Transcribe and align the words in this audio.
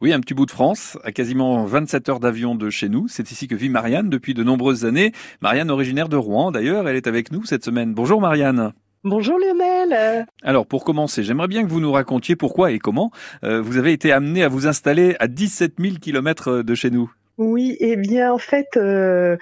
Oui, 0.00 0.12
un 0.12 0.20
petit 0.20 0.34
bout 0.34 0.44
de 0.44 0.50
France, 0.50 0.98
à 1.04 1.12
quasiment 1.12 1.64
27 1.64 2.08
heures 2.08 2.20
d'avion 2.20 2.56
de 2.56 2.68
chez 2.68 2.88
nous. 2.88 3.06
C'est 3.08 3.30
ici 3.30 3.46
que 3.46 3.54
vit 3.54 3.68
Marianne 3.68 4.10
depuis 4.10 4.34
de 4.34 4.42
nombreuses 4.42 4.84
années. 4.84 5.12
Marianne, 5.40 5.70
originaire 5.70 6.08
de 6.08 6.16
Rouen 6.16 6.50
d'ailleurs, 6.50 6.88
elle 6.88 6.96
est 6.96 7.06
avec 7.06 7.30
nous 7.30 7.44
cette 7.44 7.64
semaine. 7.64 7.94
Bonjour 7.94 8.20
Marianne. 8.20 8.72
Bonjour 9.04 9.38
Lionel. 9.38 10.26
Alors 10.42 10.66
pour 10.66 10.82
commencer, 10.82 11.22
j'aimerais 11.22 11.46
bien 11.46 11.62
que 11.62 11.68
vous 11.68 11.80
nous 11.80 11.92
racontiez 11.92 12.34
pourquoi 12.34 12.72
et 12.72 12.78
comment 12.78 13.12
euh, 13.44 13.60
vous 13.60 13.76
avez 13.76 13.92
été 13.92 14.10
amené 14.10 14.42
à 14.42 14.48
vous 14.48 14.66
installer 14.66 15.14
à 15.20 15.28
17 15.28 15.74
000 15.78 15.96
kilomètres 16.00 16.62
de 16.62 16.74
chez 16.74 16.90
nous. 16.90 17.12
Oui, 17.38 17.76
eh 17.80 17.96
bien 17.96 18.32
en 18.32 18.38
fait, 18.38 18.76
euh, 18.76 19.36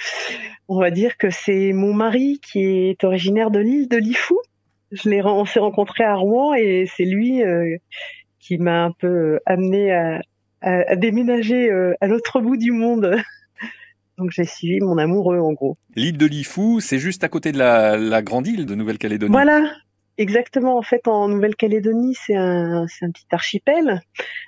on 0.69 0.79
va 0.79 0.91
dire 0.91 1.17
que 1.17 1.31
c'est 1.31 1.73
mon 1.73 1.95
mari 1.95 2.41
qui 2.41 2.61
est 2.63 3.05
originaire 3.05 3.51
de 3.51 3.61
l'île 3.61 3.89
de 3.89 3.97
Lifou. 3.97 4.39
Je 4.91 5.09
l'ai, 5.09 5.23
on 5.23 5.47
s'est 5.47 5.61
rencontrés 5.61 6.05
à 6.05 6.15
Rouen 6.15 6.55
et 6.55 6.85
c'est 6.95 7.05
lui 7.05 7.43
euh, 7.43 7.77
qui 8.39 8.59
m'a 8.59 8.85
un 8.85 8.93
peu 8.93 9.39
amené 9.47 9.93
à, 9.93 10.21
à, 10.63 10.97
déménager 10.97 11.71
euh, 11.71 11.95
à 12.01 12.07
l'autre 12.07 12.41
bout 12.41 12.57
du 12.57 12.73
monde. 12.73 13.17
Donc 14.19 14.31
j'ai 14.31 14.45
suivi 14.45 14.81
mon 14.81 14.99
amoureux 14.99 15.39
en 15.39 15.53
gros. 15.53 15.77
L'île 15.97 16.19
de 16.19 16.27
Lifou, 16.27 16.81
c'est 16.81 16.99
juste 16.99 17.25
à 17.25 17.29
côté 17.29 17.53
de 17.53 17.59
la, 17.59 17.97
la 17.97 18.23
grande 18.23 18.47
île 18.47 18.67
de 18.67 18.75
Nouvelle-Calédonie. 18.75 19.33
Voilà, 19.33 19.65
exactement. 20.19 20.77
En 20.77 20.83
fait, 20.83 21.09
en 21.09 21.29
Nouvelle-Calédonie, 21.29 22.15
c'est 22.15 22.37
un, 22.37 22.85
un 22.85 23.11
petit 23.11 23.27
archipel. 23.33 24.01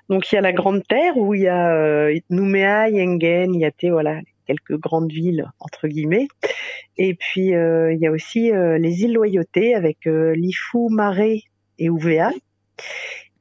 Donc 0.09 0.31
il 0.31 0.35
y 0.35 0.39
a 0.39 0.43
la 0.43 0.53
Grande 0.53 0.83
Terre 0.87 1.17
où 1.17 1.35
il 1.35 1.43
y 1.43 1.49
a 1.49 1.75
euh, 1.75 2.17
Nouméa, 2.31 2.89
Yengen, 2.89 3.55
Yaté, 3.55 3.91
voilà, 3.91 4.21
quelques 4.47 4.79
grandes 4.79 5.11
villes 5.11 5.47
entre 5.61 5.89
guillemets. 5.89 6.29
Et 6.97 7.15
puis 7.15 7.55
euh, 7.55 7.93
il 7.93 8.01
y 8.01 8.07
a 8.07 8.11
aussi 8.11 8.53
euh, 8.53 8.79
les 8.79 9.03
îles 9.03 9.15
Loyauté 9.15 9.75
avec 9.75 9.99
Lifou, 10.05 10.89
Marais 10.91 11.43
et 11.79 11.89
Ouvéa. 11.89 12.31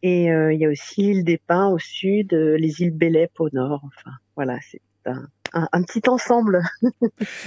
Et 0.03 0.31
euh, 0.31 0.53
il 0.53 0.59
y 0.59 0.66
a 0.66 0.70
aussi 0.70 1.02
l'île 1.02 1.23
des 1.23 1.38
Pins 1.38 1.70
au 1.70 1.80
sud, 1.80 2.34
euh, 2.34 2.57
les 2.57 2.81
îles 2.81 2.91
Bélep 2.91 3.31
au 3.39 3.49
nord. 3.52 3.81
Enfin, 3.85 4.11
voilà, 4.35 4.59
c'est 4.70 4.81
un, 5.05 5.27
un, 5.53 5.84
petit 5.84 6.07
ensemble. 6.09 6.61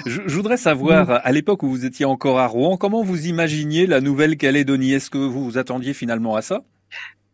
je, 0.06 0.22
je, 0.27 0.34
voudrais 0.34 0.56
savoir, 0.56 1.20
à 1.22 1.33
l'époque 1.33 1.62
où 1.62 1.69
vous 1.69 1.84
étiez 1.84 2.06
encore 2.06 2.39
à 2.39 2.47
Rouen, 2.47 2.78
comment 2.78 3.03
vous 3.03 3.27
imaginiez 3.27 3.86
la 3.86 4.00
Nouvelle-Calédonie? 4.00 4.94
Est-ce 4.94 5.11
que 5.11 5.19
vous 5.19 5.44
vous 5.44 5.58
attendiez 5.58 5.92
finalement 5.92 6.34
à 6.34 6.42
ça? 6.42 6.64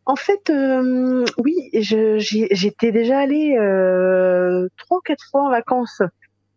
En 0.04 0.16
fait, 0.16 0.50
euh, 0.50 1.24
oui, 1.38 1.54
j'étais 1.72 2.90
déjà 2.90 3.20
allée 3.20 3.56
euh, 3.56 4.68
trois 4.76 4.98
ou 4.98 5.00
quatre 5.00 5.24
fois 5.30 5.44
en 5.44 5.50
vacances. 5.50 6.02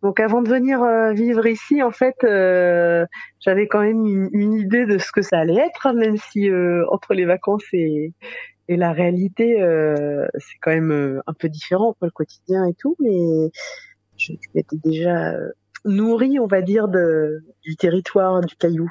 Donc 0.06 0.20
avant 0.20 0.40
de 0.40 0.48
venir 0.48 0.84
vivre 1.14 1.46
ici, 1.46 1.82
en 1.82 1.90
fait, 1.90 2.14
euh, 2.22 3.04
j'avais 3.40 3.66
quand 3.66 3.80
même 3.80 4.06
une, 4.06 4.28
une, 4.32 4.52
idée 4.52 4.86
de 4.86 4.98
ce 4.98 5.10
que 5.10 5.20
ça 5.20 5.38
allait 5.38 5.60
être, 5.60 5.92
même 5.94 6.16
si 6.16 6.48
entre 6.92 7.12
les 7.12 7.24
vacances 7.24 7.64
et, 7.72 8.12
et 8.68 8.76
la 8.76 8.92
réalité, 8.92 9.62
euh, 9.62 10.26
c'est 10.38 10.58
quand 10.60 10.72
même 10.72 10.90
euh, 10.90 11.20
un 11.26 11.34
peu 11.34 11.48
différent 11.48 11.94
pour 11.94 12.06
le 12.06 12.10
quotidien 12.10 12.66
et 12.66 12.74
tout, 12.74 12.96
mais 12.98 13.50
je, 14.16 14.32
m'étais 14.54 14.76
déjà 14.82 15.34
euh, 15.34 15.50
nourrie, 15.84 16.40
on 16.40 16.46
va 16.46 16.62
dire, 16.62 16.88
de, 16.88 17.44
du 17.62 17.76
territoire 17.76 18.40
du 18.40 18.56
Caillou. 18.56 18.90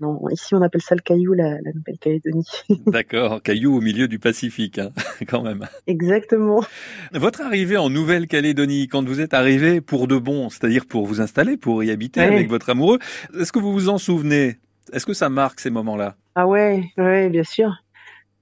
Non, 0.00 0.18
ici 0.30 0.54
on 0.54 0.62
appelle 0.62 0.80
ça 0.80 0.94
le 0.94 1.02
Caillou, 1.02 1.34
la, 1.34 1.60
la 1.60 1.72
Nouvelle-Calédonie. 1.74 2.46
D'accord, 2.86 3.42
Caillou 3.42 3.76
au 3.76 3.80
milieu 3.80 4.08
du 4.08 4.18
Pacifique, 4.18 4.78
hein, 4.78 4.90
quand 5.28 5.42
même. 5.42 5.66
Exactement. 5.86 6.64
Votre 7.12 7.42
arrivée 7.42 7.76
en 7.76 7.90
Nouvelle-Calédonie, 7.90 8.88
quand 8.88 9.06
vous 9.06 9.20
êtes 9.20 9.34
arrivé 9.34 9.80
pour 9.80 10.08
de 10.08 10.16
bon, 10.16 10.48
c'est-à-dire 10.48 10.86
pour 10.86 11.06
vous 11.06 11.20
installer, 11.20 11.56
pour 11.56 11.84
y 11.84 11.90
habiter 11.90 12.20
avec 12.20 12.48
votre 12.48 12.70
amoureux, 12.70 12.98
est-ce 13.38 13.52
que 13.52 13.58
vous 13.58 13.72
vous 13.72 13.88
en 13.88 13.98
souvenez? 13.98 14.56
Est-ce 14.92 15.06
que 15.06 15.14
ça 15.14 15.28
marque 15.28 15.60
ces 15.60 15.70
moments-là? 15.70 16.16
Ah 16.34 16.46
ouais, 16.46 16.84
ouais, 16.96 17.28
bien 17.28 17.44
sûr. 17.44 17.76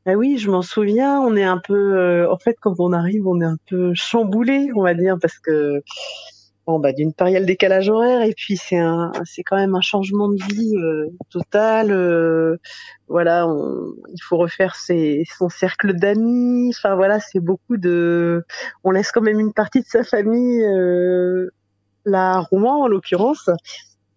Ah 0.06 0.12
oui, 0.12 0.39
je 0.39 0.50
m'en 0.50 0.62
souviens. 0.62 1.20
On 1.20 1.37
est 1.37 1.45
un 1.45 1.59
peu, 1.59 1.75
euh, 1.75 2.33
en 2.33 2.39
fait, 2.39 2.56
quand 2.61 2.75
on 2.78 2.93
arrive, 2.93 3.27
on 3.27 3.41
est 3.41 3.45
un 3.45 3.59
peu 3.69 3.93
chamboulé, 3.95 4.69
on 4.75 4.83
va 4.83 4.95
dire, 4.95 5.19
parce 5.20 5.39
que 5.39 5.83
bah, 6.78 6.92
d'une 6.92 7.14
part, 7.14 7.28
décalage 7.28 7.88
horaire, 7.88 8.22
et 8.22 8.34
puis 8.36 8.56
c'est 8.56 8.77
un, 8.77 9.11
c'est 9.24 9.42
quand 9.42 9.56
même 9.56 9.74
un 9.74 9.80
changement 9.80 10.28
de 10.28 10.36
vie 10.52 10.77
euh, 10.77 11.08
total. 11.30 11.91
Euh, 11.91 12.59
voilà, 13.09 13.47
il 14.12 14.22
faut 14.22 14.37
refaire 14.37 14.75
ses, 14.75 15.25
son 15.38 15.48
cercle 15.48 15.94
d'amis. 15.94 16.70
Enfin 16.76 16.94
voilà, 16.94 17.20
c'est 17.20 17.41
beaucoup 17.41 17.78
de. 17.78 18.44
On 18.84 18.91
laisse 18.91 19.12
quand 19.12 19.22
même 19.22 19.41
une 19.41 19.54
partie 19.54 19.81
de 19.81 19.87
sa 19.87 20.04
famille, 20.04 20.62
à 22.12 22.41
Rouen 22.41 22.82
en 22.82 22.88
l'occurrence. 22.88 23.48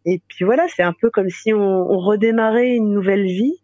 Et 0.06 0.22
puis 0.28 0.46
voilà, 0.46 0.66
c'est 0.76 0.84
un 0.84 0.94
peu 0.94 1.10
comme 1.10 1.30
si 1.30 1.54
on, 1.54 2.00
redémarrait 2.00 2.76
une 2.76 2.92
nouvelle 2.92 3.26
vie 3.26 3.56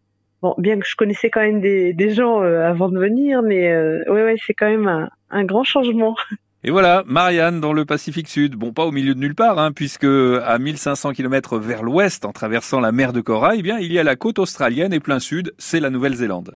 Bon, 0.43 0.53
bien 0.59 0.79
que 0.79 0.85
je 0.85 0.95
connaissais 0.95 1.31
quand 1.31 1.41
même 1.41 1.61
des, 1.61 2.09
gens 2.11 2.43
euh, 2.43 2.61
avant 2.61 2.89
de 2.89 2.99
venir, 2.99 3.41
mais 3.41 3.71
euh, 3.71 4.03
ouais, 4.07 4.23
ouais, 4.23 4.35
c'est 4.45 4.53
quand 4.53 4.69
même 4.69 5.09
un, 5.31 5.43
grand 5.45 5.63
changement. 5.63 6.15
Et 6.63 6.71
voilà, 6.71 7.03
Marianne 7.05 7.61
dans 7.61 7.71
le 7.71 7.85
Pacifique 7.85 8.27
Sud. 8.27 8.55
Bon, 8.55 8.73
pas 8.73 8.85
au 8.85 8.91
milieu 8.91 9.13
de 9.13 9.19
nulle 9.19 9.35
part, 9.35 9.59
hein, 9.59 9.71
puisque 9.71 10.05
à 10.05 10.57
1500 10.57 11.13
km 11.13 11.59
vers 11.59 11.83
l'ouest, 11.83 12.25
en 12.25 12.31
traversant 12.31 12.79
la 12.79 12.91
mer 12.91 13.13
de 13.13 13.21
Corail, 13.21 13.59
eh 13.59 13.63
bien, 13.63 13.77
il 13.77 13.93
y 13.93 13.99
a 13.99 14.03
la 14.03 14.15
côte 14.15 14.39
australienne 14.39 14.91
et 14.91 14.99
plein 14.99 15.19
sud, 15.19 15.53
c'est 15.59 15.79
la 15.79 15.91
Nouvelle-Zélande. 15.91 16.45